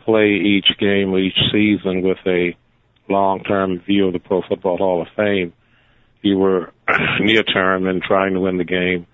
play 0.00 0.30
each 0.30 0.66
game 0.80 1.16
each 1.16 1.38
season 1.52 2.02
with 2.02 2.18
a 2.26 2.56
long-term 3.08 3.78
view 3.86 4.08
of 4.08 4.14
the 4.14 4.18
Pro 4.18 4.42
Football 4.42 4.78
Hall 4.78 5.02
of 5.02 5.08
Fame. 5.14 5.52
You 6.22 6.38
were 6.38 6.72
near 7.20 7.44
term 7.44 7.86
and 7.86 8.02
trying 8.02 8.34
to 8.34 8.40
win 8.40 8.58
the 8.58 8.64
game, 8.64 9.06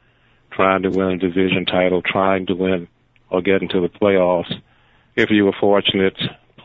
trying 0.51 0.81
to 0.85 0.89
win 0.89 1.11
a 1.11 1.19
division 1.19 1.67
title, 1.67 2.01
trying 2.01 2.47
to 2.47 2.55
win 2.55 2.89
or 3.29 3.43
get 3.43 3.61
into 3.61 3.83
the 3.83 3.91
playoffs. 3.91 4.51
If 5.15 5.29
you 5.29 5.45
were 5.45 5.57
fortunate 5.61 6.17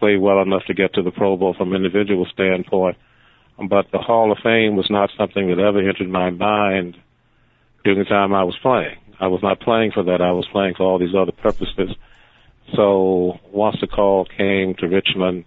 play 0.02 0.18
well 0.18 0.42
enough 0.42 0.66
to 0.66 0.74
get 0.74 0.96
to 0.96 1.04
the 1.04 1.12
Pro 1.12 1.38
Bowl 1.38 1.54
from 1.54 1.74
an 1.74 1.86
individual 1.86 2.26
standpoint. 2.26 2.98
But 3.70 3.92
the 3.92 4.00
Hall 4.00 4.32
of 4.32 4.40
Fame 4.40 4.76
was 4.76 4.90
not 4.90 5.12
something 5.16 5.48
that 5.50 5.60
ever 5.60 5.80
entered 5.80 6.10
my 6.10 6.32
mind 6.32 6.98
during 7.84 8.00
the 8.00 8.06
time 8.06 8.34
I 8.34 8.44
was 8.44 8.58
playing. 8.62 8.98
I 9.20 9.28
was 9.28 9.44
not 9.44 9.60
playing 9.60 9.92
for 9.92 10.02
that. 10.04 10.20
I 10.20 10.32
was 10.32 10.48
playing 10.52 10.74
for 10.74 10.84
all 10.84 10.98
these 10.98 11.14
other 11.16 11.32
purposes. 11.32 11.96
So 12.76 13.40
once 13.52 13.78
the 13.80 13.88
call 13.88 14.26
came 14.26 14.74
to 14.76 14.88
Richmond 14.88 15.46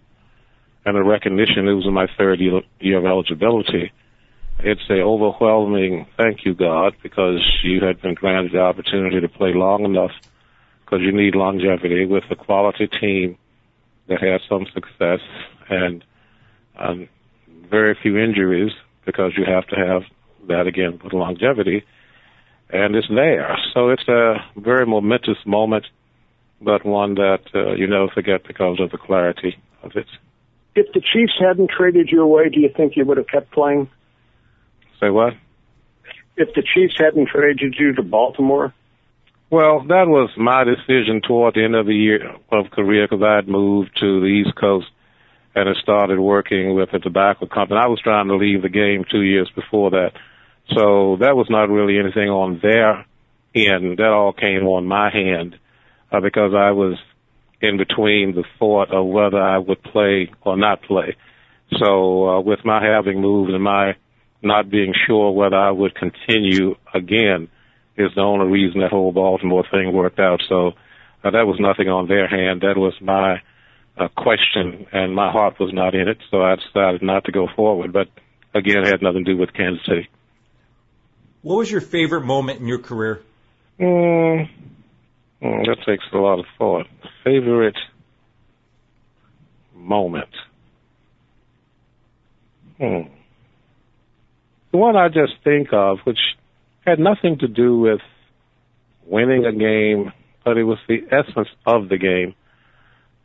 and 0.86 0.96
the 0.96 1.02
recognition, 1.02 1.66
it 1.66 1.72
was 1.72 1.86
in 1.86 1.92
my 1.92 2.06
third 2.16 2.38
year 2.38 2.98
of 2.98 3.04
eligibility. 3.04 3.90
It's 4.60 4.88
a 4.88 5.00
overwhelming 5.00 6.06
thank 6.16 6.44
you, 6.44 6.54
God, 6.54 6.94
because 7.02 7.42
you 7.64 7.80
had 7.84 8.00
been 8.00 8.14
granted 8.14 8.52
the 8.52 8.60
opportunity 8.60 9.20
to 9.20 9.28
play 9.28 9.52
long 9.52 9.84
enough 9.84 10.12
because 10.84 11.00
you 11.00 11.10
need 11.10 11.34
longevity 11.34 12.04
with 12.06 12.24
a 12.30 12.36
quality 12.36 12.86
team 12.86 13.36
that 14.08 14.20
had 14.20 14.40
some 14.48 14.66
success 14.72 15.20
and 15.68 16.04
um, 16.78 17.08
very 17.70 17.96
few 18.00 18.18
injuries 18.18 18.72
because 19.04 19.32
you 19.36 19.44
have 19.44 19.66
to 19.68 19.76
have 19.76 20.02
that 20.48 20.66
again 20.66 21.00
with 21.02 21.12
longevity, 21.12 21.84
and 22.70 22.94
it's 22.94 23.08
there. 23.08 23.56
So 23.72 23.90
it's 23.90 24.06
a 24.08 24.36
very 24.56 24.86
momentous 24.86 25.38
moment, 25.46 25.86
but 26.60 26.84
one 26.84 27.14
that 27.14 27.42
uh, 27.54 27.72
you 27.74 27.86
never 27.86 28.08
forget 28.08 28.46
because 28.46 28.80
of 28.80 28.90
the 28.90 28.98
clarity 28.98 29.56
of 29.82 29.92
it. 29.96 30.06
If 30.74 30.92
the 30.92 31.00
Chiefs 31.00 31.34
hadn't 31.38 31.70
traded 31.70 32.10
you 32.10 32.22
away, 32.22 32.48
do 32.48 32.60
you 32.60 32.68
think 32.74 32.96
you 32.96 33.04
would 33.04 33.16
have 33.16 33.28
kept 33.28 33.52
playing? 33.52 33.88
Say 35.00 35.10
what? 35.10 35.34
If 36.36 36.54
the 36.54 36.62
Chiefs 36.62 36.94
hadn't 36.98 37.28
traded 37.28 37.76
you 37.78 37.94
to 37.94 38.02
Baltimore? 38.02 38.74
Well, 39.50 39.84
that 39.88 40.08
was 40.08 40.30
my 40.36 40.64
decision 40.64 41.20
toward 41.20 41.54
the 41.54 41.64
end 41.64 41.74
of 41.76 41.86
the 41.86 41.94
year 41.94 42.34
of 42.50 42.70
career 42.70 43.06
because 43.08 43.22
I 43.22 43.36
had 43.36 43.48
moved 43.48 43.90
to 44.00 44.20
the 44.20 44.26
East 44.26 44.56
Coast 44.56 44.86
and 45.54 45.68
had 45.68 45.76
started 45.76 46.18
working 46.18 46.74
with 46.74 46.92
a 46.92 46.98
tobacco 46.98 47.46
company. 47.46 47.78
I 47.78 47.86
was 47.86 48.00
trying 48.00 48.28
to 48.28 48.36
leave 48.36 48.62
the 48.62 48.68
game 48.68 49.04
two 49.08 49.22
years 49.22 49.50
before 49.54 49.90
that. 49.90 50.12
So 50.70 51.18
that 51.20 51.36
was 51.36 51.46
not 51.50 51.68
really 51.68 51.98
anything 51.98 52.28
on 52.30 52.58
their 52.62 53.04
end. 53.54 53.98
That 53.98 54.08
all 54.08 54.32
came 54.32 54.66
on 54.66 54.86
my 54.86 55.10
hand 55.10 55.58
uh, 56.10 56.20
because 56.20 56.52
I 56.54 56.72
was 56.72 56.98
in 57.60 57.76
between 57.76 58.34
the 58.34 58.44
thought 58.58 58.92
of 58.92 59.06
whether 59.06 59.40
I 59.40 59.58
would 59.58 59.82
play 59.82 60.32
or 60.42 60.56
not 60.56 60.82
play. 60.82 61.16
So 61.78 62.28
uh, 62.28 62.40
with 62.40 62.64
my 62.64 62.82
having 62.82 63.20
moved 63.20 63.50
and 63.50 63.62
my 63.62 63.96
not 64.42 64.70
being 64.70 64.94
sure 65.06 65.32
whether 65.32 65.56
I 65.56 65.70
would 65.70 65.94
continue 65.94 66.76
again 66.92 67.48
is 67.96 68.10
the 68.14 68.20
only 68.20 68.46
reason 68.46 68.80
that 68.80 68.90
whole 68.90 69.12
Baltimore 69.12 69.64
thing 69.70 69.92
worked 69.92 70.18
out. 70.18 70.42
So 70.48 70.72
uh, 71.22 71.30
that 71.30 71.46
was 71.46 71.58
nothing 71.60 71.88
on 71.88 72.08
their 72.08 72.28
hand. 72.28 72.62
That 72.62 72.76
was 72.76 72.94
my 73.00 73.42
uh, 73.96 74.08
question, 74.16 74.86
and 74.92 75.14
my 75.14 75.30
heart 75.30 75.58
was 75.60 75.72
not 75.72 75.94
in 75.94 76.08
it. 76.08 76.18
So 76.30 76.42
I 76.42 76.56
decided 76.56 77.02
not 77.02 77.24
to 77.24 77.32
go 77.32 77.48
forward. 77.54 77.92
But 77.92 78.08
again, 78.54 78.78
it 78.78 78.86
had 78.86 79.02
nothing 79.02 79.24
to 79.24 79.32
do 79.32 79.38
with 79.38 79.52
Kansas 79.52 79.84
City. 79.86 80.08
What 81.42 81.58
was 81.58 81.70
your 81.70 81.80
favorite 81.80 82.22
moment 82.22 82.60
in 82.60 82.66
your 82.66 82.78
career? 82.78 83.22
Mm, 83.78 84.48
mm, 85.42 85.66
that 85.66 85.76
takes 85.86 86.04
a 86.12 86.16
lot 86.16 86.38
of 86.38 86.46
thought. 86.58 86.86
Favorite 87.22 87.76
moment. 89.74 90.30
Hmm. 92.78 93.08
The 94.72 94.78
one 94.78 94.96
I 94.96 95.08
just 95.08 95.34
think 95.44 95.68
of, 95.72 95.98
which 96.04 96.18
had 96.84 96.98
nothing 96.98 97.38
to 97.38 97.48
do 97.48 97.78
with 97.78 98.00
winning 99.06 99.44
a 99.44 99.52
game, 99.52 100.12
but 100.44 100.56
it 100.56 100.64
was 100.64 100.78
the 100.88 101.02
essence 101.10 101.48
of 101.66 101.88
the 101.88 101.98
game. 101.98 102.34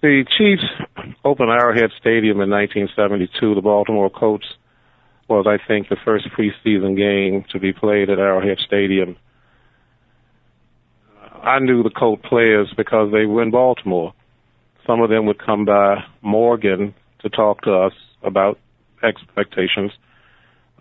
The 0.02 0.24
Chiefs 0.38 0.64
opened 1.26 1.50
Arrowhead 1.50 1.92
Stadium 2.00 2.40
in 2.40 2.50
1972. 2.50 3.56
The 3.56 3.62
Baltimore 3.62 4.10
Colts 4.10 4.46
was, 5.28 5.46
I 5.46 5.58
think, 5.68 5.90
the 5.90 5.98
first 6.06 6.28
preseason 6.30 6.96
game 6.96 7.44
to 7.52 7.60
be 7.60 7.74
played 7.74 8.10
at 8.10 8.18
Arrowhead 8.18 8.60
Stadium. 8.66 9.18
I 11.44 11.60
knew 11.60 11.84
the 11.84 11.90
Colt 11.90 12.24
players 12.24 12.74
because 12.76 13.12
they 13.12 13.26
were 13.26 13.44
in 13.44 13.52
Baltimore. 13.52 14.14
Some 14.88 15.02
of 15.02 15.10
them 15.10 15.26
would 15.26 15.44
come 15.44 15.66
by 15.66 16.04
Morgan 16.22 16.94
to 17.20 17.30
talk 17.30 17.62
to 17.64 17.74
us 17.74 17.94
about 18.24 18.58
expectations. 19.04 19.92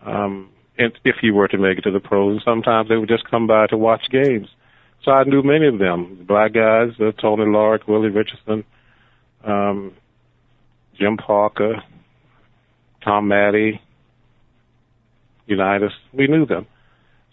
Um, 0.04 0.50
if 0.78 1.16
you 1.22 1.34
were 1.34 1.48
to 1.48 1.58
make 1.58 1.78
it 1.78 1.82
to 1.82 1.90
the 1.90 2.00
pros. 2.00 2.42
Sometimes 2.44 2.88
they 2.88 2.96
would 2.96 3.08
just 3.08 3.28
come 3.28 3.46
by 3.46 3.66
to 3.66 3.76
watch 3.76 4.02
games. 4.10 4.48
So 5.04 5.12
I 5.12 5.24
knew 5.24 5.42
many 5.42 5.66
of 5.66 5.78
them, 5.78 6.24
black 6.26 6.52
guys, 6.54 6.90
uh, 7.00 7.12
Tony 7.12 7.46
Lark, 7.46 7.86
Willie 7.86 8.10
Richardson, 8.10 8.64
um, 9.44 9.92
Jim 10.98 11.16
Parker, 11.16 11.82
Tom 13.04 13.28
Matte, 13.28 13.80
Unitas. 15.46 15.92
We 16.12 16.26
knew 16.26 16.46
them. 16.46 16.66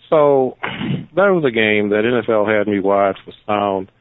So 0.10 0.58
that 0.62 1.30
was 1.30 1.44
a 1.46 1.52
game 1.52 1.90
that 1.90 2.04
NFL 2.04 2.56
had 2.56 2.68
me 2.68 2.80
wired 2.80 3.18
for 3.24 3.34
sound 3.46 3.92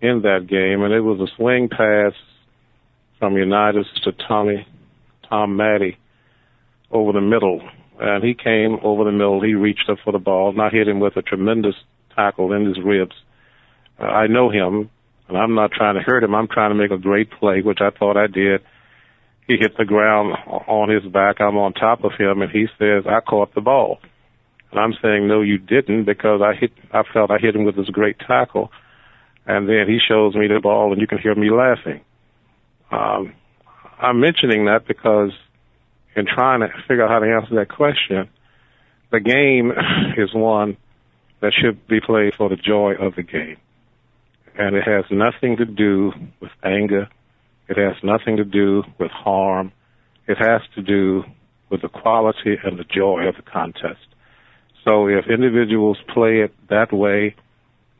in 0.00 0.22
that 0.22 0.46
game, 0.48 0.82
and 0.82 0.92
it 0.92 1.00
was 1.00 1.20
a 1.20 1.32
swing 1.36 1.68
pass 1.68 2.12
from 3.18 3.36
Unitas 3.36 3.86
to 4.04 4.12
Tommy, 4.12 4.66
Tom 5.28 5.56
Matte 5.56 5.94
over 6.90 7.12
the 7.12 7.20
middle 7.20 7.62
and 7.98 8.22
he 8.22 8.34
came 8.34 8.78
over 8.82 9.04
the 9.04 9.12
middle. 9.12 9.42
He 9.42 9.54
reached 9.54 9.88
up 9.88 9.98
for 10.04 10.12
the 10.12 10.18
ball, 10.18 10.50
and 10.50 10.60
I 10.60 10.70
hit 10.70 10.88
him 10.88 11.00
with 11.00 11.16
a 11.16 11.22
tremendous 11.22 11.74
tackle 12.14 12.52
in 12.52 12.66
his 12.66 12.78
ribs. 12.82 13.14
Uh, 13.98 14.04
I 14.04 14.26
know 14.26 14.50
him, 14.50 14.90
and 15.28 15.36
I'm 15.36 15.54
not 15.54 15.72
trying 15.72 15.94
to 15.94 16.02
hurt 16.02 16.24
him. 16.24 16.34
I'm 16.34 16.48
trying 16.48 16.70
to 16.70 16.74
make 16.74 16.90
a 16.90 16.98
great 16.98 17.30
play, 17.30 17.62
which 17.62 17.78
I 17.80 17.90
thought 17.90 18.16
I 18.16 18.26
did. 18.26 18.62
He 19.46 19.56
hit 19.56 19.76
the 19.78 19.84
ground 19.84 20.34
on 20.46 20.88
his 20.88 21.04
back. 21.04 21.40
I'm 21.40 21.56
on 21.56 21.72
top 21.72 22.04
of 22.04 22.12
him, 22.18 22.42
and 22.42 22.50
he 22.50 22.66
says, 22.78 23.04
"I 23.06 23.20
caught 23.20 23.54
the 23.54 23.60
ball." 23.60 24.00
And 24.70 24.80
I'm 24.80 24.94
saying, 25.00 25.28
"No, 25.28 25.40
you 25.40 25.58
didn't," 25.58 26.04
because 26.04 26.42
I 26.42 26.54
hit. 26.54 26.72
I 26.92 27.02
felt 27.04 27.30
I 27.30 27.38
hit 27.38 27.54
him 27.54 27.64
with 27.64 27.76
this 27.76 27.88
great 27.88 28.18
tackle, 28.18 28.72
and 29.46 29.68
then 29.68 29.86
he 29.88 29.98
shows 30.00 30.34
me 30.34 30.48
the 30.48 30.60
ball, 30.60 30.92
and 30.92 31.00
you 31.00 31.06
can 31.06 31.18
hear 31.18 31.34
me 31.34 31.50
laughing. 31.50 32.00
Um, 32.90 33.32
I'm 33.98 34.20
mentioning 34.20 34.66
that 34.66 34.86
because 34.86 35.32
in 36.16 36.26
trying 36.26 36.60
to 36.60 36.68
figure 36.88 37.04
out 37.04 37.10
how 37.10 37.18
to 37.18 37.26
answer 37.26 37.54
that 37.56 37.68
question, 37.68 38.28
the 39.12 39.20
game 39.20 39.70
is 40.16 40.34
one 40.34 40.76
that 41.40 41.52
should 41.52 41.86
be 41.86 42.00
played 42.00 42.34
for 42.34 42.48
the 42.48 42.56
joy 42.56 42.94
of 42.94 43.14
the 43.14 43.22
game. 43.22 43.58
And 44.58 44.74
it 44.74 44.84
has 44.84 45.04
nothing 45.10 45.58
to 45.58 45.66
do 45.66 46.12
with 46.40 46.50
anger. 46.64 47.08
It 47.68 47.76
has 47.76 48.02
nothing 48.02 48.38
to 48.38 48.44
do 48.44 48.84
with 48.98 49.10
harm. 49.10 49.70
It 50.26 50.38
has 50.38 50.62
to 50.74 50.82
do 50.82 51.24
with 51.68 51.82
the 51.82 51.88
quality 51.88 52.56
and 52.64 52.78
the 52.78 52.84
joy 52.84 53.28
of 53.28 53.36
the 53.36 53.42
contest. 53.42 54.06
So 54.84 55.08
if 55.08 55.26
individuals 55.28 55.98
play 56.12 56.40
it 56.40 56.54
that 56.70 56.92
way, 56.92 57.34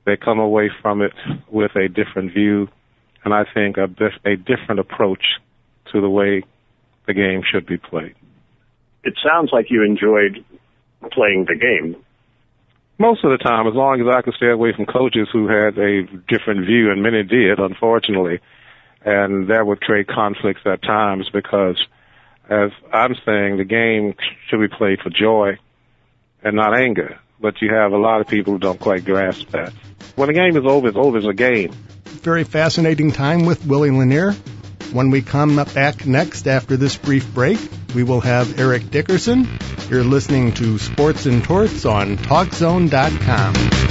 they 0.06 0.16
come 0.16 0.38
away 0.38 0.70
from 0.80 1.02
it 1.02 1.12
with 1.50 1.72
a 1.76 1.88
different 1.88 2.32
view, 2.32 2.68
and 3.24 3.34
I 3.34 3.44
think 3.52 3.76
a, 3.76 3.88
a 4.24 4.36
different 4.36 4.78
approach 4.78 5.24
to 5.92 6.00
the 6.00 6.08
way 6.08 6.44
the 7.06 7.14
game 7.14 7.42
should 7.50 7.66
be 7.66 7.76
played. 7.78 8.14
It 9.04 9.14
sounds 9.24 9.50
like 9.52 9.70
you 9.70 9.84
enjoyed 9.84 10.44
playing 11.12 11.46
the 11.46 11.54
game. 11.54 11.96
Most 12.98 13.24
of 13.24 13.30
the 13.30 13.38
time, 13.38 13.66
as 13.66 13.74
long 13.74 14.00
as 14.00 14.06
I 14.12 14.22
could 14.22 14.34
stay 14.34 14.50
away 14.50 14.72
from 14.74 14.86
coaches 14.86 15.28
who 15.32 15.48
had 15.48 15.78
a 15.78 16.04
different 16.28 16.66
view, 16.66 16.90
and 16.90 17.02
many 17.02 17.22
did, 17.22 17.58
unfortunately, 17.58 18.40
and 19.04 19.48
that 19.48 19.66
would 19.66 19.80
create 19.80 20.08
conflicts 20.08 20.62
at 20.64 20.82
times 20.82 21.28
because, 21.32 21.80
as 22.48 22.70
I'm 22.92 23.14
saying, 23.24 23.58
the 23.58 23.64
game 23.64 24.14
should 24.48 24.60
be 24.60 24.68
played 24.68 25.00
for 25.00 25.10
joy 25.10 25.58
and 26.42 26.56
not 26.56 26.78
anger. 26.78 27.18
But 27.38 27.60
you 27.60 27.72
have 27.74 27.92
a 27.92 27.98
lot 27.98 28.22
of 28.22 28.28
people 28.28 28.54
who 28.54 28.58
don't 28.58 28.80
quite 28.80 29.04
grasp 29.04 29.50
that. 29.50 29.72
When 30.16 30.28
the 30.28 30.34
game 30.34 30.56
is 30.56 30.64
over, 30.64 30.88
it's 30.88 30.96
over 30.96 31.18
as 31.18 31.26
a 31.26 31.34
game. 31.34 31.72
Very 32.22 32.44
fascinating 32.44 33.12
time 33.12 33.44
with 33.44 33.66
Willie 33.66 33.90
Lanier. 33.90 34.34
When 34.96 35.10
we 35.10 35.20
come 35.20 35.56
back 35.74 36.06
next 36.06 36.48
after 36.48 36.78
this 36.78 36.96
brief 36.96 37.34
break, 37.34 37.58
we 37.94 38.02
will 38.02 38.22
have 38.22 38.58
Eric 38.58 38.90
Dickerson. 38.90 39.46
You're 39.90 40.02
listening 40.02 40.54
to 40.54 40.78
Sports 40.78 41.26
and 41.26 41.44
Torts 41.44 41.84
on 41.84 42.16
TalkZone.com. 42.16 43.85